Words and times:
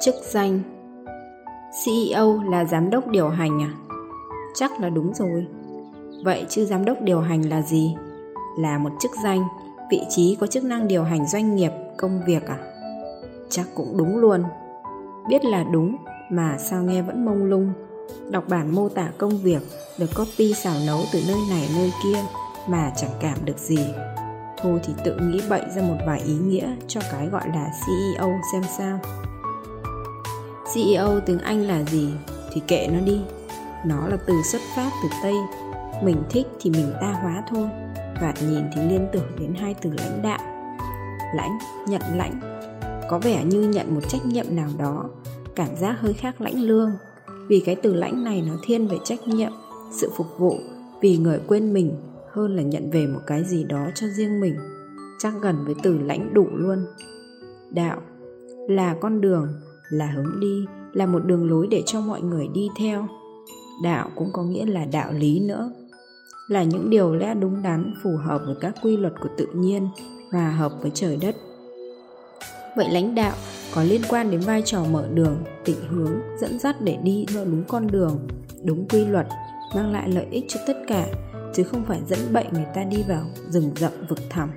Chức 0.00 0.14
danh 0.30 0.60
CEO 1.84 2.42
là 2.42 2.64
giám 2.64 2.90
đốc 2.90 3.08
điều 3.08 3.28
hành 3.28 3.62
à? 3.62 3.70
Chắc 4.54 4.80
là 4.80 4.88
đúng 4.88 5.14
rồi. 5.14 5.46
Vậy 6.24 6.46
chứ 6.48 6.64
giám 6.64 6.84
đốc 6.84 7.00
điều 7.00 7.20
hành 7.20 7.42
là 7.48 7.62
gì? 7.62 7.94
Là 8.58 8.78
một 8.78 8.90
chức 9.00 9.10
danh, 9.24 9.44
vị 9.90 10.00
trí 10.08 10.36
có 10.40 10.46
chức 10.46 10.64
năng 10.64 10.88
điều 10.88 11.02
hành 11.02 11.26
doanh 11.26 11.56
nghiệp, 11.56 11.72
công 11.96 12.20
việc 12.26 12.46
à? 12.46 12.58
Chắc 13.50 13.66
cũng 13.74 13.96
đúng 13.96 14.16
luôn. 14.16 14.42
Biết 15.28 15.44
là 15.44 15.64
đúng 15.64 15.96
mà 16.30 16.58
sao 16.58 16.82
nghe 16.82 17.02
vẫn 17.02 17.24
mông 17.24 17.44
lung. 17.44 17.72
Đọc 18.30 18.44
bản 18.48 18.74
mô 18.74 18.88
tả 18.88 19.08
công 19.18 19.38
việc 19.42 19.62
được 19.98 20.10
copy 20.16 20.54
xào 20.54 20.74
nấu 20.86 21.00
từ 21.12 21.20
nơi 21.28 21.38
này 21.50 21.68
nơi 21.76 21.92
kia 22.04 22.18
mà 22.68 22.92
chẳng 22.96 23.12
cảm 23.20 23.38
được 23.44 23.58
gì. 23.58 23.86
Thôi 24.58 24.80
thì 24.84 24.92
tự 25.04 25.16
nghĩ 25.20 25.40
bậy 25.48 25.62
ra 25.76 25.82
một 25.82 25.96
vài 26.06 26.20
ý 26.26 26.34
nghĩa 26.34 26.76
cho 26.88 27.00
cái 27.12 27.26
gọi 27.26 27.48
là 27.48 27.70
CEO 27.86 28.30
xem 28.52 28.62
sao. 28.78 28.98
CEO 30.74 31.20
tiếng 31.20 31.38
Anh 31.38 31.66
là 31.66 31.82
gì 31.82 32.08
thì 32.52 32.62
kệ 32.66 32.88
nó 32.92 33.00
đi. 33.00 33.20
Nó 33.86 34.08
là 34.08 34.16
từ 34.26 34.34
xuất 34.52 34.60
phát 34.76 34.90
từ 35.02 35.08
Tây. 35.22 35.34
Mình 36.02 36.22
thích 36.30 36.46
thì 36.60 36.70
mình 36.70 36.92
ta 37.00 37.18
hóa 37.22 37.42
thôi. 37.50 37.68
Và 38.20 38.34
nhìn 38.48 38.64
thì 38.74 38.82
liên 38.88 39.08
tưởng 39.12 39.26
đến 39.40 39.54
hai 39.54 39.74
từ 39.82 39.90
lãnh 39.90 40.22
đạo. 40.22 40.38
Lãnh, 41.34 41.58
nhận 41.88 42.02
lãnh. 42.14 42.40
Có 43.08 43.18
vẻ 43.18 43.44
như 43.44 43.60
nhận 43.60 43.94
một 43.94 44.08
trách 44.08 44.26
nhiệm 44.26 44.46
nào 44.50 44.68
đó, 44.78 45.04
cảm 45.54 45.76
giác 45.76 45.96
hơi 46.00 46.12
khác 46.12 46.40
lãnh 46.40 46.60
lương. 46.62 46.90
Vì 47.48 47.60
cái 47.60 47.76
từ 47.76 47.94
lãnh 47.94 48.24
này 48.24 48.44
nó 48.46 48.54
thiên 48.62 48.88
về 48.88 48.96
trách 49.04 49.28
nhiệm, 49.28 49.52
sự 49.92 50.10
phục 50.16 50.26
vụ, 50.38 50.58
vì 51.00 51.16
người 51.16 51.40
quên 51.46 51.72
mình 51.72 51.96
hơn 52.32 52.56
là 52.56 52.62
nhận 52.62 52.90
về 52.90 53.06
một 53.06 53.20
cái 53.26 53.44
gì 53.44 53.64
đó 53.64 53.86
cho 53.94 54.06
riêng 54.06 54.40
mình. 54.40 54.56
Chắc 55.18 55.32
gần 55.42 55.56
với 55.64 55.74
từ 55.82 55.98
lãnh 55.98 56.34
đủ 56.34 56.46
luôn. 56.52 56.86
Đạo 57.70 58.00
là 58.68 58.94
con 59.00 59.20
đường 59.20 59.48
là 59.90 60.06
hướng 60.06 60.40
đi, 60.40 60.66
là 60.92 61.06
một 61.06 61.24
đường 61.26 61.50
lối 61.50 61.66
để 61.66 61.82
cho 61.86 62.00
mọi 62.00 62.22
người 62.22 62.48
đi 62.54 62.68
theo. 62.78 63.08
Đạo 63.82 64.10
cũng 64.14 64.30
có 64.32 64.42
nghĩa 64.42 64.66
là 64.66 64.84
đạo 64.84 65.12
lý 65.12 65.40
nữa. 65.40 65.72
Là 66.48 66.62
những 66.62 66.90
điều 66.90 67.14
lẽ 67.14 67.34
đúng 67.34 67.62
đắn, 67.62 67.94
phù 68.02 68.10
hợp 68.26 68.40
với 68.46 68.54
các 68.60 68.74
quy 68.82 68.96
luật 68.96 69.12
của 69.20 69.28
tự 69.36 69.46
nhiên 69.54 69.88
và 70.32 70.50
hợp 70.50 70.72
với 70.82 70.90
trời 70.94 71.18
đất. 71.22 71.36
Vậy 72.76 72.90
lãnh 72.90 73.14
đạo 73.14 73.36
có 73.74 73.82
liên 73.82 74.02
quan 74.08 74.30
đến 74.30 74.40
vai 74.40 74.62
trò 74.62 74.84
mở 74.84 75.08
đường, 75.14 75.36
định 75.64 75.80
hướng, 75.88 76.12
dẫn 76.40 76.58
dắt 76.58 76.76
để 76.80 76.98
đi 77.02 77.26
theo 77.28 77.44
đúng 77.44 77.64
con 77.68 77.86
đường, 77.86 78.18
đúng 78.64 78.88
quy 78.88 79.04
luật, 79.04 79.26
mang 79.74 79.92
lại 79.92 80.08
lợi 80.08 80.26
ích 80.30 80.44
cho 80.48 80.60
tất 80.66 80.76
cả, 80.88 81.06
chứ 81.54 81.62
không 81.62 81.84
phải 81.84 82.00
dẫn 82.08 82.18
bệnh 82.32 82.46
người 82.52 82.66
ta 82.74 82.84
đi 82.84 83.04
vào 83.08 83.22
rừng 83.50 83.70
rậm 83.76 83.92
vực 84.08 84.18
thẳm. 84.30 84.50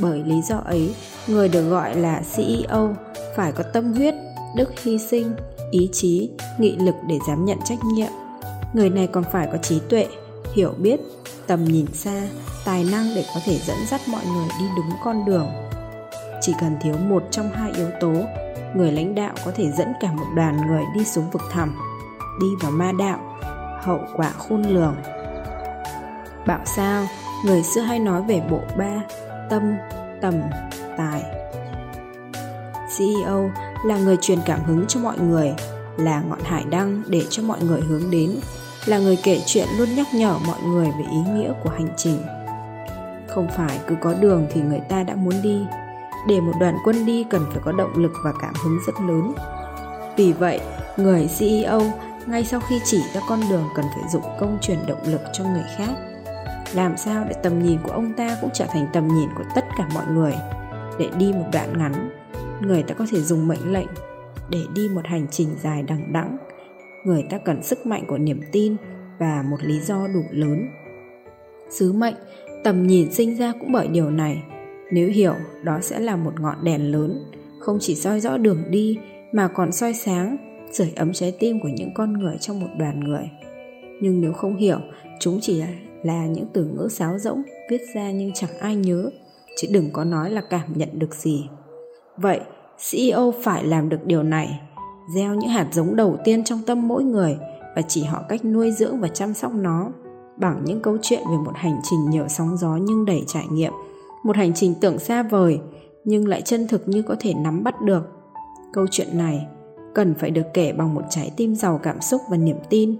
Bởi 0.00 0.22
lý 0.26 0.42
do 0.42 0.56
ấy, 0.56 0.94
người 1.28 1.48
được 1.48 1.70
gọi 1.70 1.96
là 1.96 2.22
ceo 2.36 2.96
phải 3.36 3.52
có 3.52 3.62
tâm 3.62 3.92
huyết 3.92 4.14
đức 4.56 4.80
hy 4.82 4.98
sinh, 4.98 5.32
ý 5.70 5.88
chí, 5.92 6.30
nghị 6.58 6.76
lực 6.76 6.94
để 7.06 7.18
dám 7.28 7.44
nhận 7.44 7.58
trách 7.64 7.84
nhiệm. 7.84 8.10
Người 8.72 8.90
này 8.90 9.06
còn 9.06 9.24
phải 9.32 9.48
có 9.52 9.58
trí 9.58 9.80
tuệ, 9.88 10.06
hiểu 10.54 10.74
biết, 10.78 11.00
tầm 11.46 11.64
nhìn 11.64 11.86
xa, 11.94 12.22
tài 12.64 12.84
năng 12.84 13.14
để 13.14 13.24
có 13.34 13.40
thể 13.44 13.58
dẫn 13.58 13.76
dắt 13.90 14.00
mọi 14.08 14.22
người 14.26 14.46
đi 14.60 14.66
đúng 14.76 14.90
con 15.04 15.24
đường. 15.24 15.48
Chỉ 16.40 16.54
cần 16.60 16.76
thiếu 16.82 16.96
một 16.96 17.22
trong 17.30 17.50
hai 17.50 17.72
yếu 17.72 17.88
tố, 18.00 18.12
người 18.74 18.92
lãnh 18.92 19.14
đạo 19.14 19.34
có 19.44 19.52
thể 19.56 19.70
dẫn 19.78 19.92
cả 20.00 20.12
một 20.12 20.26
đoàn 20.36 20.66
người 20.66 20.84
đi 20.94 21.04
xuống 21.04 21.30
vực 21.30 21.42
thẳm, 21.50 21.76
đi 22.40 22.46
vào 22.62 22.70
ma 22.72 22.92
đạo, 22.98 23.18
hậu 23.82 24.00
quả 24.16 24.30
khôn 24.30 24.62
lường. 24.62 24.96
Bảo 26.46 26.60
sao? 26.64 27.06
Người 27.44 27.62
xưa 27.62 27.80
hay 27.80 27.98
nói 27.98 28.22
về 28.22 28.42
bộ 28.50 28.60
ba, 28.78 29.02
tâm, 29.50 29.74
tầm, 30.20 30.34
tài 30.96 31.39
ceo 32.98 33.50
là 33.84 33.98
người 33.98 34.16
truyền 34.16 34.38
cảm 34.46 34.60
hứng 34.64 34.86
cho 34.86 35.00
mọi 35.00 35.18
người, 35.18 35.54
là 35.96 36.20
ngọn 36.20 36.40
hải 36.44 36.64
đăng 36.70 37.02
để 37.06 37.22
cho 37.30 37.42
mọi 37.42 37.62
người 37.62 37.80
hướng 37.80 38.10
đến, 38.10 38.36
là 38.86 38.98
người 38.98 39.18
kể 39.22 39.40
chuyện 39.46 39.68
luôn 39.78 39.94
nhắc 39.94 40.06
nhở 40.14 40.38
mọi 40.46 40.62
người 40.62 40.86
về 40.86 41.04
ý 41.10 41.18
nghĩa 41.34 41.52
của 41.64 41.70
hành 41.70 41.88
trình. 41.96 42.22
Không 43.28 43.48
phải 43.56 43.78
cứ 43.86 43.94
có 44.00 44.14
đường 44.20 44.46
thì 44.52 44.60
người 44.60 44.80
ta 44.88 45.02
đã 45.02 45.14
muốn 45.14 45.34
đi, 45.42 45.60
để 46.28 46.40
một 46.40 46.52
đoàn 46.60 46.76
quân 46.84 47.06
đi 47.06 47.24
cần 47.30 47.42
phải 47.50 47.62
có 47.64 47.72
động 47.72 47.92
lực 47.96 48.12
và 48.24 48.32
cảm 48.40 48.54
hứng 48.64 48.78
rất 48.86 49.00
lớn. 49.08 49.32
Vì 50.16 50.32
vậy, 50.32 50.60
người 50.96 51.28
ceo 51.38 51.82
ngay 52.26 52.44
sau 52.44 52.60
khi 52.60 52.80
chỉ 52.84 53.02
ra 53.14 53.20
con 53.28 53.40
đường 53.50 53.64
cần 53.74 53.84
phải 53.94 54.10
dụng 54.12 54.24
công 54.40 54.58
truyền 54.60 54.78
động 54.86 55.02
lực 55.04 55.20
cho 55.32 55.44
người 55.44 55.64
khác, 55.76 55.90
làm 56.72 56.96
sao 56.96 57.24
để 57.28 57.34
tầm 57.42 57.62
nhìn 57.62 57.78
của 57.82 57.92
ông 57.92 58.12
ta 58.12 58.36
cũng 58.40 58.50
trở 58.54 58.66
thành 58.66 58.86
tầm 58.92 59.08
nhìn 59.08 59.28
của 59.38 59.44
tất 59.54 59.64
cả 59.78 59.88
mọi 59.94 60.06
người, 60.06 60.34
để 60.98 61.08
đi 61.18 61.32
một 61.32 61.46
đoạn 61.52 61.78
ngắn 61.78 62.10
người 62.62 62.82
ta 62.82 62.94
có 62.94 63.06
thể 63.10 63.20
dùng 63.20 63.48
mệnh 63.48 63.72
lệnh 63.72 63.88
để 64.50 64.60
đi 64.74 64.88
một 64.88 65.06
hành 65.06 65.26
trình 65.30 65.48
dài 65.62 65.82
đằng 65.82 66.12
đẵng. 66.12 66.36
Người 67.04 67.24
ta 67.30 67.38
cần 67.38 67.62
sức 67.62 67.86
mạnh 67.86 68.04
của 68.08 68.18
niềm 68.18 68.40
tin 68.52 68.76
và 69.18 69.44
một 69.50 69.58
lý 69.62 69.80
do 69.80 70.08
đủ 70.14 70.22
lớn. 70.30 70.68
Sứ 71.70 71.92
mệnh 71.92 72.14
tầm 72.64 72.86
nhìn 72.86 73.12
sinh 73.12 73.36
ra 73.36 73.52
cũng 73.60 73.72
bởi 73.72 73.88
điều 73.88 74.10
này. 74.10 74.42
Nếu 74.92 75.08
hiểu 75.08 75.34
đó 75.62 75.78
sẽ 75.82 75.98
là 75.98 76.16
một 76.16 76.40
ngọn 76.40 76.64
đèn 76.64 76.92
lớn 76.92 77.24
không 77.60 77.78
chỉ 77.80 77.94
soi 77.94 78.20
rõ 78.20 78.36
đường 78.36 78.64
đi 78.70 78.98
mà 79.32 79.48
còn 79.48 79.72
soi 79.72 79.94
sáng 79.94 80.36
sưởi 80.72 80.92
ấm 80.96 81.12
trái 81.12 81.36
tim 81.38 81.60
của 81.60 81.68
những 81.68 81.94
con 81.94 82.12
người 82.12 82.36
trong 82.40 82.60
một 82.60 82.68
đoàn 82.78 83.00
người. 83.00 83.30
Nhưng 84.00 84.20
nếu 84.20 84.32
không 84.32 84.56
hiểu 84.56 84.78
chúng 85.20 85.38
chỉ 85.42 85.62
là, 86.02 86.26
những 86.26 86.46
từ 86.52 86.64
ngữ 86.64 86.88
sáo 86.90 87.18
rỗng 87.18 87.42
viết 87.70 87.80
ra 87.94 88.10
nhưng 88.10 88.32
chẳng 88.34 88.58
ai 88.60 88.76
nhớ. 88.76 89.10
Chứ 89.56 89.68
đừng 89.70 89.90
có 89.92 90.04
nói 90.04 90.30
là 90.30 90.42
cảm 90.50 90.72
nhận 90.74 90.98
được 90.98 91.14
gì. 91.14 91.48
Vậy, 92.16 92.40
CEO 92.90 93.34
phải 93.42 93.64
làm 93.64 93.88
được 93.88 94.06
điều 94.06 94.22
này, 94.22 94.60
gieo 95.14 95.34
những 95.34 95.50
hạt 95.50 95.66
giống 95.72 95.96
đầu 95.96 96.16
tiên 96.24 96.44
trong 96.44 96.60
tâm 96.66 96.88
mỗi 96.88 97.04
người 97.04 97.38
và 97.76 97.82
chỉ 97.82 98.04
họ 98.04 98.22
cách 98.28 98.44
nuôi 98.44 98.72
dưỡng 98.72 99.00
và 99.00 99.08
chăm 99.08 99.34
sóc 99.34 99.52
nó 99.54 99.88
bằng 100.36 100.62
những 100.64 100.80
câu 100.80 100.96
chuyện 101.02 101.20
về 101.30 101.36
một 101.36 101.52
hành 101.54 101.80
trình 101.90 102.10
nhiều 102.10 102.28
sóng 102.28 102.56
gió 102.56 102.76
nhưng 102.76 103.04
đầy 103.04 103.22
trải 103.26 103.46
nghiệm, 103.50 103.72
một 104.22 104.36
hành 104.36 104.54
trình 104.54 104.74
tưởng 104.80 104.98
xa 104.98 105.22
vời 105.22 105.60
nhưng 106.04 106.28
lại 106.28 106.42
chân 106.42 106.68
thực 106.68 106.88
như 106.88 107.02
có 107.02 107.16
thể 107.20 107.34
nắm 107.34 107.64
bắt 107.64 107.80
được. 107.82 108.02
Câu 108.72 108.86
chuyện 108.90 109.18
này 109.18 109.46
cần 109.94 110.14
phải 110.14 110.30
được 110.30 110.46
kể 110.54 110.72
bằng 110.72 110.94
một 110.94 111.02
trái 111.10 111.30
tim 111.36 111.54
giàu 111.54 111.80
cảm 111.82 112.00
xúc 112.00 112.20
và 112.30 112.36
niềm 112.36 112.56
tin, 112.70 112.96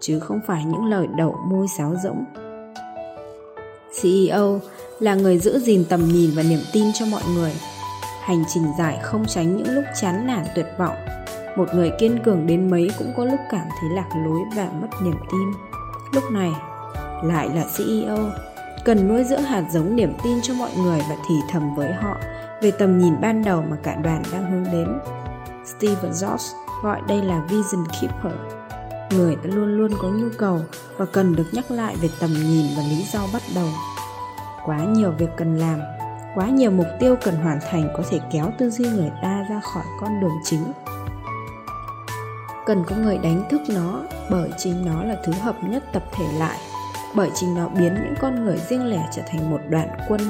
chứ 0.00 0.18
không 0.18 0.40
phải 0.46 0.64
những 0.64 0.84
lời 0.84 1.06
đậu 1.16 1.36
môi 1.50 1.66
sáo 1.78 1.94
rỗng. 2.02 2.24
CEO 4.02 4.60
là 5.00 5.14
người 5.14 5.38
giữ 5.38 5.58
gìn 5.58 5.84
tầm 5.88 6.08
nhìn 6.08 6.30
và 6.34 6.42
niềm 6.42 6.60
tin 6.72 6.86
cho 6.94 7.06
mọi 7.06 7.22
người– 7.34 7.52
hành 8.20 8.44
trình 8.48 8.64
dài 8.78 8.98
không 9.02 9.26
tránh 9.26 9.56
những 9.56 9.74
lúc 9.74 9.84
chán 10.00 10.26
nản 10.26 10.44
tuyệt 10.54 10.66
vọng. 10.78 10.96
Một 11.56 11.68
người 11.74 11.92
kiên 11.98 12.18
cường 12.24 12.46
đến 12.46 12.70
mấy 12.70 12.90
cũng 12.98 13.12
có 13.16 13.24
lúc 13.24 13.40
cảm 13.50 13.66
thấy 13.80 13.90
lạc 13.90 14.08
lối 14.24 14.40
và 14.56 14.68
mất 14.80 14.88
niềm 15.02 15.16
tin. 15.32 15.52
Lúc 16.12 16.24
này, 16.30 16.50
lại 17.22 17.48
là 17.54 17.64
ceo 17.78 18.18
cần 18.84 19.08
nuôi 19.08 19.24
dưỡng 19.24 19.42
hạt 19.42 19.64
giống 19.70 19.96
niềm 19.96 20.12
tin 20.22 20.40
cho 20.42 20.54
mọi 20.54 20.70
người 20.76 21.00
và 21.08 21.16
thì 21.28 21.34
thầm 21.50 21.74
với 21.74 21.92
họ 21.92 22.16
về 22.62 22.70
tầm 22.70 22.98
nhìn 22.98 23.20
ban 23.20 23.44
đầu 23.44 23.64
mà 23.70 23.76
cả 23.82 23.94
đoàn 23.94 24.22
đang 24.32 24.50
hướng 24.50 24.72
đến. 24.72 24.88
Steve 25.64 26.10
jobs 26.10 26.54
gọi 26.82 27.00
đây 27.08 27.22
là 27.22 27.44
vision 27.48 27.84
keeper. 28.00 28.32
Người 29.10 29.36
ta 29.36 29.42
luôn 29.44 29.76
luôn 29.76 29.90
có 30.02 30.08
nhu 30.08 30.28
cầu 30.38 30.60
và 30.96 31.04
cần 31.04 31.36
được 31.36 31.46
nhắc 31.52 31.70
lại 31.70 31.96
về 32.02 32.08
tầm 32.20 32.30
nhìn 32.32 32.66
và 32.76 32.82
lý 32.82 33.04
do 33.12 33.20
bắt 33.32 33.42
đầu. 33.54 33.68
Quá 34.64 34.78
nhiều 34.84 35.12
việc 35.18 35.30
cần 35.36 35.58
làm 35.58 35.80
quá 36.34 36.48
nhiều 36.48 36.70
mục 36.70 36.86
tiêu 37.00 37.16
cần 37.22 37.34
hoàn 37.36 37.58
thành 37.70 37.88
có 37.96 38.02
thể 38.10 38.20
kéo 38.32 38.52
tư 38.58 38.70
duy 38.70 38.88
người 38.88 39.10
ta 39.22 39.44
ra 39.50 39.60
khỏi 39.60 39.84
con 40.00 40.20
đường 40.20 40.38
chính. 40.44 40.72
Cần 42.66 42.84
có 42.86 42.96
người 42.96 43.18
đánh 43.18 43.42
thức 43.50 43.60
nó 43.68 44.02
bởi 44.30 44.50
chính 44.56 44.86
nó 44.86 45.04
là 45.04 45.16
thứ 45.24 45.32
hợp 45.32 45.56
nhất 45.62 45.84
tập 45.92 46.04
thể 46.12 46.24
lại, 46.38 46.58
bởi 47.14 47.30
chính 47.34 47.54
nó 47.54 47.68
biến 47.68 47.94
những 47.94 48.14
con 48.20 48.44
người 48.44 48.56
riêng 48.68 48.86
lẻ 48.86 49.08
trở 49.12 49.22
thành 49.30 49.50
một 49.50 49.60
đoàn 49.68 49.88
quân. 50.08 50.20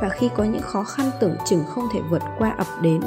Và 0.00 0.08
khi 0.08 0.30
có 0.36 0.44
những 0.44 0.62
khó 0.62 0.84
khăn 0.84 1.10
tưởng 1.20 1.36
chừng 1.44 1.64
không 1.68 1.88
thể 1.92 2.00
vượt 2.10 2.22
qua 2.38 2.54
ập 2.58 2.66
đến 2.82 3.00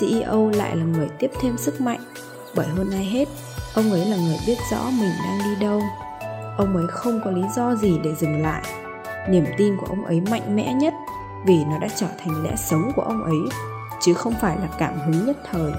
ceo 0.00 0.50
lại 0.50 0.76
là 0.76 0.84
người 0.84 1.08
tiếp 1.18 1.30
thêm 1.40 1.58
sức 1.58 1.80
mạnh. 1.80 2.00
Bởi 2.56 2.66
hơn 2.66 2.90
ai 2.90 3.04
hết, 3.04 3.28
ông 3.74 3.90
ấy 3.92 4.06
là 4.06 4.16
người 4.16 4.38
biết 4.46 4.58
rõ 4.70 4.84
mình 4.84 5.12
đang 5.24 5.38
đi 5.38 5.60
đâu. 5.60 5.82
Ông 6.58 6.76
ấy 6.76 6.86
không 6.88 7.20
có 7.24 7.30
lý 7.30 7.42
do 7.56 7.74
gì 7.74 7.98
để 8.04 8.14
dừng 8.14 8.42
lại. 8.42 8.62
Niềm 9.28 9.44
tin 9.58 9.76
của 9.76 9.86
ông 9.86 10.04
ấy 10.04 10.20
mạnh 10.20 10.56
mẽ 10.56 10.72
nhất 10.72 10.94
vì 11.46 11.64
nó 11.64 11.78
đã 11.78 11.88
trở 11.96 12.08
thành 12.18 12.42
lẽ 12.42 12.56
sống 12.56 12.92
của 12.96 13.02
ông 13.02 13.22
ấy, 13.22 13.38
chứ 14.00 14.14
không 14.14 14.34
phải 14.40 14.56
là 14.56 14.68
cảm 14.78 14.98
hứng 15.00 15.26
nhất 15.26 15.36
thời. 15.50 15.72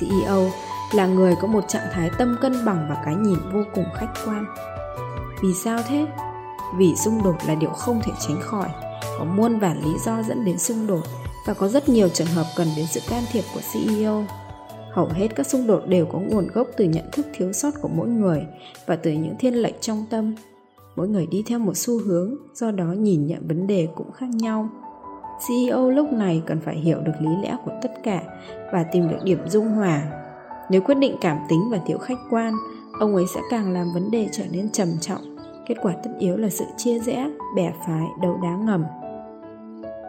Ceo 0.00 0.50
là 0.94 1.06
người 1.06 1.34
có 1.40 1.48
một 1.48 1.64
trạng 1.68 1.88
thái 1.92 2.10
tâm 2.18 2.36
cân 2.40 2.64
bằng 2.64 2.86
và 2.90 3.02
cái 3.04 3.14
nhìn 3.14 3.38
vô 3.52 3.62
cùng 3.74 3.84
khách 3.94 4.12
quan. 4.24 4.44
Vì 5.42 5.54
sao 5.54 5.78
thế? 5.88 6.06
Vì 6.76 6.94
xung 6.96 7.22
đột 7.22 7.36
là 7.46 7.54
điều 7.54 7.70
không 7.70 8.00
thể 8.04 8.12
tránh 8.20 8.40
khỏi, 8.40 8.68
có 9.18 9.24
muôn 9.24 9.58
vàn 9.58 9.82
lý 9.84 9.98
do 10.04 10.22
dẫn 10.22 10.44
đến 10.44 10.58
xung 10.58 10.86
đột 10.86 11.02
và 11.46 11.54
có 11.54 11.68
rất 11.68 11.88
nhiều 11.88 12.08
trường 12.08 12.26
hợp 12.26 12.46
cần 12.56 12.68
đến 12.76 12.86
sự 12.86 13.00
can 13.08 13.22
thiệp 13.32 13.44
của 13.54 13.60
ceo 13.72 14.24
hầu 14.92 15.08
hết 15.08 15.28
các 15.36 15.46
xung 15.46 15.66
đột 15.66 15.82
đều 15.86 16.06
có 16.06 16.18
nguồn 16.18 16.46
gốc 16.46 16.68
từ 16.76 16.84
nhận 16.84 17.04
thức 17.12 17.26
thiếu 17.34 17.52
sót 17.52 17.70
của 17.80 17.88
mỗi 17.88 18.08
người 18.08 18.46
và 18.86 18.96
từ 18.96 19.10
những 19.10 19.34
thiên 19.38 19.54
lệch 19.54 19.80
trong 19.80 20.06
tâm 20.10 20.34
mỗi 20.96 21.08
người 21.08 21.26
đi 21.26 21.42
theo 21.46 21.58
một 21.58 21.76
xu 21.76 21.98
hướng, 21.98 22.34
do 22.54 22.70
đó 22.70 22.84
nhìn 22.84 23.26
nhận 23.26 23.48
vấn 23.48 23.66
đề 23.66 23.88
cũng 23.94 24.12
khác 24.12 24.28
nhau. 24.32 24.68
Ceo 25.48 25.90
lúc 25.90 26.12
này 26.12 26.42
cần 26.46 26.60
phải 26.60 26.76
hiểu 26.76 26.98
được 27.00 27.12
lý 27.20 27.30
lẽ 27.42 27.56
của 27.64 27.72
tất 27.82 27.92
cả 28.02 28.22
và 28.72 28.82
tìm 28.82 29.08
được 29.08 29.18
điểm 29.24 29.38
dung 29.48 29.68
hòa. 29.68 30.02
Nếu 30.70 30.80
quyết 30.80 30.94
định 30.94 31.16
cảm 31.20 31.38
tính 31.48 31.60
và 31.70 31.78
thiếu 31.86 31.98
khách 31.98 32.18
quan, 32.30 32.54
ông 33.00 33.14
ấy 33.14 33.24
sẽ 33.34 33.40
càng 33.50 33.72
làm 33.72 33.86
vấn 33.94 34.10
đề 34.10 34.28
trở 34.32 34.44
nên 34.52 34.70
trầm 34.70 34.88
trọng. 35.00 35.36
Kết 35.66 35.74
quả 35.82 35.92
tất 36.04 36.10
yếu 36.18 36.36
là 36.36 36.48
sự 36.48 36.64
chia 36.76 36.98
rẽ 36.98 37.30
bẻ 37.56 37.72
phái, 37.86 38.06
đấu 38.22 38.38
đá 38.42 38.56
ngầm. 38.56 38.84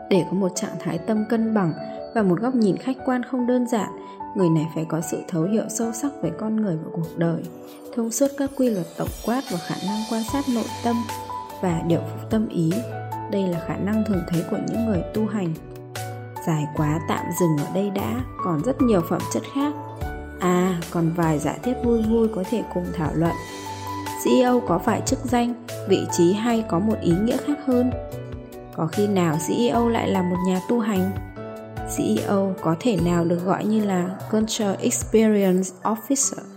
Để 0.09 0.25
có 0.29 0.37
một 0.37 0.49
trạng 0.55 0.75
thái 0.79 0.97
tâm 0.97 1.23
cân 1.29 1.53
bằng 1.53 1.73
và 2.15 2.23
một 2.23 2.39
góc 2.41 2.55
nhìn 2.55 2.77
khách 2.77 2.97
quan 3.05 3.23
không 3.23 3.47
đơn 3.47 3.67
giản 3.67 3.89
người 4.35 4.49
này 4.49 4.67
phải 4.75 4.85
có 4.85 5.01
sự 5.01 5.21
thấu 5.27 5.43
hiểu 5.43 5.63
sâu 5.69 5.91
sắc 5.93 6.11
về 6.21 6.31
con 6.39 6.55
người 6.55 6.77
và 6.83 6.91
cuộc 6.93 7.17
đời, 7.17 7.43
thông 7.95 8.11
suốt 8.11 8.27
các 8.37 8.51
quy 8.55 8.69
luật 8.69 8.85
tổng 8.97 9.09
quát 9.25 9.41
và 9.51 9.57
khả 9.57 9.75
năng 9.87 9.99
quan 10.11 10.23
sát 10.33 10.43
nội 10.49 10.65
tâm 10.83 10.95
và 11.61 11.81
điều 11.87 11.99
phục 11.99 12.29
tâm 12.29 12.47
ý. 12.47 12.71
Đây 13.31 13.47
là 13.47 13.59
khả 13.67 13.75
năng 13.75 14.03
thường 14.07 14.23
thấy 14.27 14.43
của 14.51 14.57
những 14.67 14.85
người 14.85 15.01
tu 15.13 15.27
hành. 15.27 15.53
Dài 16.47 16.65
quá 16.75 16.99
tạm 17.09 17.25
dừng 17.39 17.57
ở 17.67 17.73
đây 17.73 17.89
đã, 17.89 18.23
còn 18.43 18.63
rất 18.63 18.81
nhiều 18.81 19.01
phẩm 19.09 19.21
chất 19.33 19.43
khác. 19.53 19.73
À 20.39 20.79
còn 20.91 21.11
vài 21.15 21.39
giả 21.39 21.57
thiết 21.63 21.73
vui 21.83 22.01
vui 22.01 22.27
có 22.35 22.43
thể 22.49 22.63
cùng 22.73 22.85
thảo 22.93 23.11
luận. 23.13 23.33
Ceo 24.25 24.59
có 24.67 24.79
phải 24.79 25.01
chức 25.05 25.19
danh, 25.23 25.53
vị 25.87 26.07
trí 26.11 26.33
hay 26.33 26.63
có 26.69 26.79
một 26.79 26.95
ý 27.01 27.13
nghĩa 27.23 27.37
khác 27.37 27.57
hơn? 27.65 27.91
Có 28.75 28.87
khi 28.87 29.07
nào 29.07 29.37
ceo 29.47 29.89
lại 29.89 30.07
là 30.07 30.21
một 30.21 30.37
nhà 30.47 30.59
tu 30.69 30.79
hành? 30.79 31.32
Ceo 31.97 32.55
có 32.61 32.75
thể 32.79 32.97
nào 33.05 33.25
được 33.25 33.39
gọi 33.45 33.65
như 33.65 33.85
là 33.85 34.17
culture 34.31 34.75
experience 34.79 35.69
officer? 35.83 36.52